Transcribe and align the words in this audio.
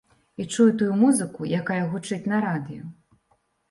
І 0.43 0.45
чую 0.53 0.65
тую 0.79 0.87
музыку, 1.03 1.51
якая 1.61 1.81
гучыць 1.95 2.23
на 2.35 2.45
радыё. 2.51 2.83